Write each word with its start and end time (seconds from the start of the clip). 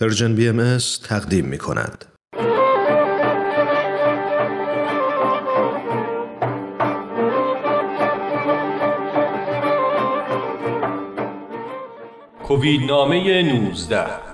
پرژن 0.00 0.34
بی 0.34 0.48
ام 0.48 0.78
تقدیم 1.08 1.44
می 1.44 1.58
کند. 1.58 2.04
کووید 12.44 12.80
نامه 12.80 13.42
19 13.42 14.29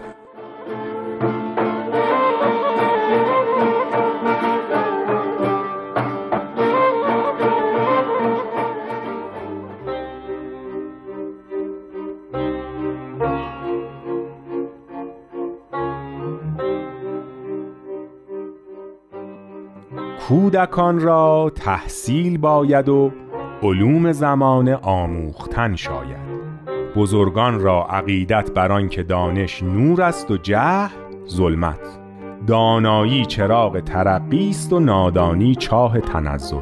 کودکان 20.29 21.01
را 21.01 21.53
تحصیل 21.55 22.39
باید 22.39 22.89
و 22.89 23.13
علوم 23.63 24.13
زمان 24.13 24.69
آموختن 24.69 25.77
شاید. 25.77 26.27
بزرگان 26.97 27.61
را 27.61 27.85
عقیدت 27.85 28.51
بر 28.51 28.87
که 28.87 29.03
دانش 29.03 29.63
نور 29.63 30.03
است 30.03 30.31
و 30.31 30.37
جهل 30.37 30.89
ظلمت. 31.29 31.99
دانایی 32.47 33.27
چراغ 33.27 33.81
ترقی 33.81 34.51
است 34.51 34.73
و 34.73 34.81
نادانی 34.81 35.55
چاه 35.55 36.01
تنزل. 36.01 36.57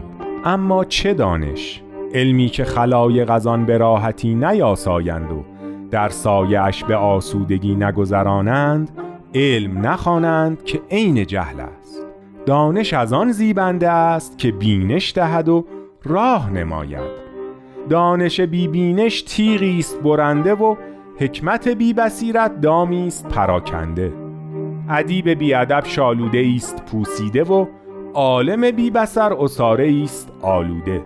اما 0.44 0.84
چه 0.84 1.14
دانش؟ 1.14 1.82
علمی 2.14 2.48
که 2.48 2.64
خلای 2.64 3.24
غزان 3.24 3.66
به 3.66 3.78
راحتی 3.78 4.34
نیاسایند 4.34 5.32
و 5.32 5.44
در 5.90 6.08
سایه 6.08 6.70
به 6.88 6.96
آسودگی 6.96 7.74
نگذرانند 7.74 8.90
علم 9.34 9.86
نخوانند 9.86 10.64
که 10.64 10.80
عین 10.90 11.26
جهل 11.26 11.60
است. 11.60 12.03
دانش 12.46 12.92
از 12.92 13.12
آن 13.12 13.32
زیبنده 13.32 13.90
است 13.90 14.38
که 14.38 14.52
بینش 14.52 15.12
دهد 15.12 15.48
و 15.48 15.64
راه 16.04 16.50
نماید. 16.50 17.24
دانش 17.88 18.40
بی 18.40 18.68
بینش 18.68 19.22
تیغی 19.22 19.78
است 19.78 20.00
برنده 20.02 20.54
و 20.54 20.76
حکمت 21.18 21.68
بی 21.68 21.92
بصیرت 21.92 22.60
دامی 22.60 23.06
است 23.06 23.28
پراکنده. 23.28 24.12
ادیب 24.88 25.28
بی 25.28 25.54
ادب 25.54 25.84
شالوده 25.84 26.52
است 26.56 26.82
پوسیده 26.86 27.44
و 27.44 27.66
عالم 28.14 28.70
بی 28.70 28.90
بصر 28.90 29.32
اساره 29.32 30.00
است 30.04 30.32
آلوده. 30.42 31.02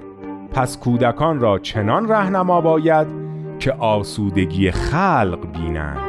پس 0.52 0.78
کودکان 0.78 1.40
را 1.40 1.58
چنان 1.58 2.08
رهنما 2.08 2.60
باید 2.60 3.06
که 3.58 3.72
آسودگی 3.72 4.70
خلق 4.70 5.38
بینند 5.52 6.08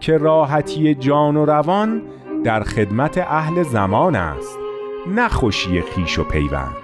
که 0.00 0.18
راحتی 0.18 0.94
جان 0.94 1.36
و 1.36 1.44
روان 1.44 2.02
در 2.44 2.62
خدمت 2.62 3.18
اهل 3.18 3.62
زمان 3.62 4.16
است. 4.16 4.59
نه 5.06 5.28
خوشی 5.28 5.80
خیش 5.80 6.18
و 6.18 6.24
پیوند. 6.24 6.76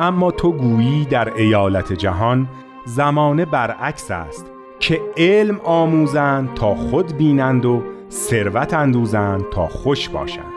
اما 0.00 0.30
تو 0.30 0.52
گویی 0.52 1.04
در 1.04 1.34
ایالت 1.34 1.92
جهان 1.92 2.48
زمانه 2.84 3.44
برعکس 3.44 4.10
است 4.10 4.50
که 4.80 5.00
علم 5.16 5.60
آموزند 5.64 6.54
تا 6.54 6.74
خود 6.74 7.16
بینند 7.16 7.64
و 7.64 7.82
ثروت 8.10 8.74
اندوزند 8.74 9.48
تا 9.50 9.66
خوش 9.66 10.08
باشند. 10.08 10.52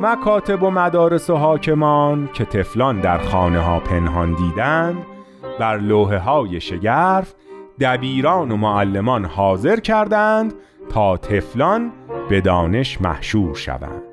مکاتب 0.00 0.62
و 0.62 0.70
مدارس 0.70 1.30
و 1.30 1.36
حاکمان 1.36 2.28
که 2.32 2.44
تفلان 2.44 3.00
در 3.00 3.18
خانه 3.18 3.60
ها 3.60 3.80
پنهان 3.80 4.34
دیدند 4.34 5.06
بر 5.58 5.76
لوحه 5.76 6.18
های 6.18 6.60
شگرف 6.60 7.34
دبیران 7.80 8.50
و 8.50 8.56
معلمان 8.56 9.24
حاضر 9.24 9.80
کردند 9.80 10.54
تا 10.88 11.16
تفلان 11.16 11.92
به 12.28 12.40
دانش 12.40 13.00
محشور 13.00 13.54
شوند. 13.54 14.09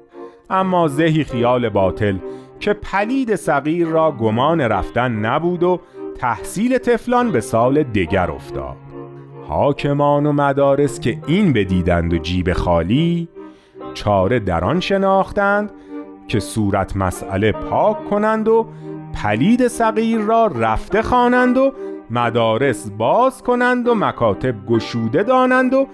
اما 0.49 0.87
زهی 0.87 1.23
خیال 1.23 1.69
باطل 1.69 2.17
که 2.59 2.73
پلید 2.73 3.35
صغیر 3.35 3.87
را 3.87 4.11
گمان 4.11 4.61
رفتن 4.61 5.11
نبود 5.11 5.63
و 5.63 5.79
تحصیل 6.17 6.77
تفلان 6.77 7.31
به 7.31 7.41
سال 7.41 7.83
دگر 7.83 8.31
افتاد. 8.31 8.75
حاکمان 9.47 10.25
و 10.25 10.31
مدارس 10.31 10.99
که 10.99 11.17
این 11.27 11.53
بدیدند 11.53 12.13
و 12.13 12.17
جیب 12.17 12.53
خالی 12.53 13.27
چاره 13.93 14.39
در 14.39 14.63
آن 14.63 14.79
شناختند 14.79 15.71
که 16.27 16.39
صورت 16.39 16.97
مسئله 16.97 17.51
پاک 17.51 18.09
کنند 18.09 18.47
و 18.47 18.67
پلید 19.13 19.67
صغیر 19.67 20.19
را 20.19 20.47
رفته 20.47 21.01
خوانند 21.01 21.57
و 21.57 21.73
مدارس 22.09 22.89
باز 22.97 23.43
کنند 23.43 23.87
و 23.87 23.95
مکاتب 23.95 24.65
گشوده 24.65 25.23
دانند 25.23 25.73
و 25.73 25.87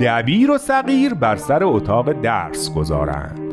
دبیر 0.00 0.50
و 0.50 0.58
صغیر 0.58 1.14
بر 1.14 1.36
سر 1.36 1.64
اتاق 1.64 2.12
درس 2.12 2.74
گذارند. 2.74 3.45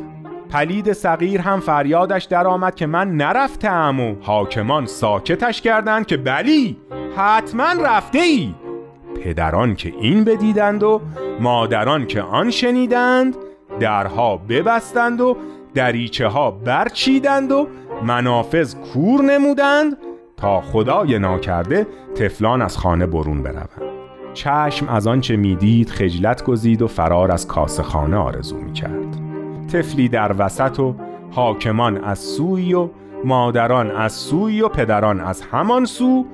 پلید 0.53 0.93
صغیر 0.93 1.41
هم 1.41 1.59
فریادش 1.59 2.23
درآمد 2.23 2.75
که 2.75 2.85
من 2.85 3.11
نرفتم 3.11 3.99
و 3.99 4.15
حاکمان 4.21 4.85
ساکتش 4.85 5.61
کردند 5.61 6.05
که 6.05 6.17
بلی 6.17 6.77
حتما 7.17 7.73
رفته 7.83 8.19
ای 8.19 8.53
پدران 9.23 9.75
که 9.75 9.93
این 10.01 10.23
بدیدند 10.23 10.83
و 10.83 11.01
مادران 11.39 12.05
که 12.05 12.21
آن 12.21 12.51
شنیدند 12.51 13.35
درها 13.79 14.37
ببستند 14.37 15.21
و 15.21 15.37
دریچه 15.73 16.27
ها 16.27 16.51
برچیدند 16.51 17.51
و 17.51 17.67
منافذ 18.03 18.75
کور 18.75 19.21
نمودند 19.21 19.97
تا 20.37 20.61
خدای 20.61 21.19
ناکرده 21.19 21.87
تفلان 22.15 22.61
از 22.61 22.77
خانه 22.77 23.05
برون 23.05 23.43
بروند. 23.43 23.69
چشم 24.33 24.89
از 24.89 25.07
آنچه 25.07 25.35
می‌دید 25.35 25.89
خجلت 25.89 26.43
گزید 26.43 26.81
و 26.81 26.87
فرار 26.87 27.31
از 27.31 27.47
کاسه 27.47 27.83
خانه 27.83 28.17
آرزو 28.17 28.57
می‌کرد. 28.57 29.22
طفلی 29.73 30.09
در 30.09 30.35
وسط 30.37 30.79
و 30.79 30.95
حاکمان 31.31 32.03
از 32.03 32.19
سوی 32.19 32.73
و 32.73 32.89
مادران 33.25 33.91
از 33.91 34.13
سوی 34.13 34.61
و 34.61 34.67
پدران 34.67 35.19
از 35.19 35.41
همان 35.41 35.85
سو 35.85 36.25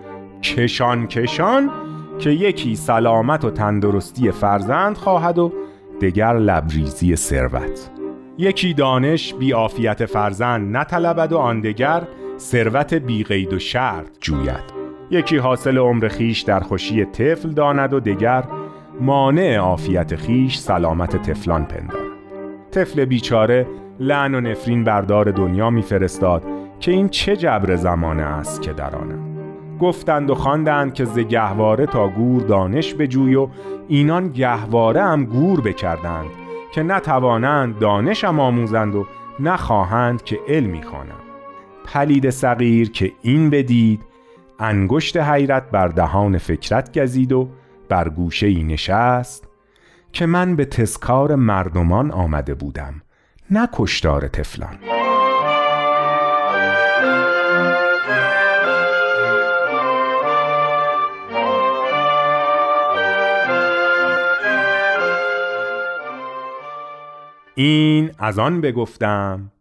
کشان 0.43 1.07
کشان 1.07 1.71
که 2.19 2.29
یکی 2.29 2.75
سلامت 2.75 3.45
و 3.45 3.51
تندرستی 3.51 4.31
فرزند 4.31 4.97
خواهد 4.97 5.39
و 5.39 5.53
دگر 6.01 6.33
لبریزی 6.33 7.15
ثروت. 7.15 7.89
یکی 8.37 8.73
دانش 8.73 9.33
بی 9.33 9.53
آفیت 9.53 10.05
فرزند 10.05 10.77
نطلبد 10.77 11.33
و 11.33 11.37
آن 11.37 11.61
دگر 11.61 12.03
ثروت 12.37 12.93
بی 12.93 13.23
قید 13.23 13.53
و 13.53 13.59
شرط 13.59 14.07
جوید. 14.21 14.79
یکی 15.11 15.37
حاصل 15.37 15.77
عمر 15.77 16.07
خیش 16.07 16.41
در 16.41 16.59
خوشی 16.59 17.05
طفل 17.05 17.49
داند 17.49 17.93
و 17.93 17.99
دگر 17.99 18.43
مانع 19.01 19.57
عافیت 19.57 20.15
خیش 20.15 20.57
سلامت 20.57 21.21
طفلان 21.21 21.65
پندارد 21.65 21.98
طفل 22.71 23.05
بیچاره 23.05 23.67
لعن 23.99 24.35
و 24.35 24.41
نفرین 24.41 24.83
بردار 24.83 25.31
دنیا 25.31 25.69
میفرستاد 25.69 26.43
که 26.79 26.91
این 26.91 27.09
چه 27.09 27.37
جبر 27.37 27.75
زمانه 27.75 28.23
است 28.23 28.61
که 28.61 28.73
در 28.73 28.95
آنم. 28.95 29.29
گفتند 29.79 30.29
و 30.29 30.35
خواندند 30.35 30.93
که 30.93 31.05
ز 31.05 31.19
گهواره 31.19 31.85
تا 31.85 32.07
گور 32.07 32.41
دانش 32.41 32.93
بجوی 32.93 33.35
و 33.35 33.47
اینان 33.87 34.27
گهواره 34.27 35.03
هم 35.03 35.25
گور 35.25 35.61
بکردند 35.61 36.29
که 36.73 36.83
نتوانند 36.83 37.79
دانشم 37.79 38.39
آموزند 38.39 38.95
و 38.95 39.05
نخواهند 39.39 40.23
که 40.23 40.39
علمی 40.47 40.81
خوانند 40.81 41.29
پلید 41.85 42.29
صغیر 42.29 42.91
که 42.91 43.11
این 43.21 43.49
بدید 43.49 44.01
انگشت 44.59 45.17
حیرت 45.17 45.71
بر 45.71 45.87
دهان 45.87 46.37
فکرت 46.37 46.99
گزید 46.99 47.31
و 47.31 47.49
بر 47.89 48.09
گوشه 48.09 48.47
ای 48.47 48.63
نشست 48.63 49.48
که 50.13 50.25
من 50.25 50.55
به 50.55 50.65
تسکار 50.65 51.35
مردمان 51.35 52.11
آمده 52.11 52.53
بودم 52.53 53.01
نه 53.51 53.69
کشتار 53.73 54.27
تفلان 54.27 54.77
این 67.55 68.11
از 68.17 68.39
آن 68.39 68.61
بگفتم 68.61 69.51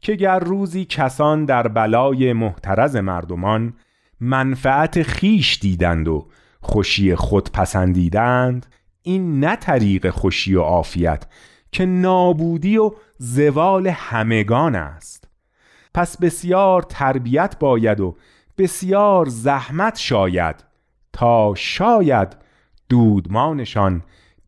که 0.00 0.14
گر 0.14 0.38
روزی 0.38 0.84
کسان 0.84 1.44
در 1.44 1.68
بلای 1.68 2.32
محترز 2.32 2.96
مردمان 2.96 3.74
منفعت 4.20 5.02
خیش 5.02 5.58
دیدند 5.60 6.08
و 6.08 6.28
خوشی 6.60 7.14
خود 7.14 7.52
پسندیدند 7.52 8.66
این 9.02 9.40
نه 9.40 9.56
طریق 9.56 10.10
خوشی 10.10 10.54
و 10.54 10.62
عافیت 10.62 11.26
که 11.72 11.86
نابودی 11.86 12.78
و 12.78 12.92
زوال 13.18 13.88
همگان 13.88 14.74
است. 14.74 15.28
پس 15.94 16.16
بسیار 16.16 16.82
تربیت 16.82 17.58
باید 17.58 18.00
و 18.00 18.16
بسیار 18.58 19.26
زحمت 19.26 19.98
شاید 19.98 20.64
تا 21.12 21.54
شاید 21.56 22.36
دودمانشان 22.88 24.02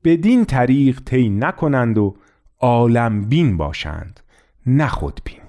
بدین 0.05 0.45
طریق 0.45 1.01
طی 1.05 1.29
نکنند 1.29 1.99
و 1.99 2.17
عالم 2.61 3.25
بین 3.25 3.57
باشند 3.57 4.21
نه 4.67 4.89
خود 4.89 5.21
بین 5.25 5.44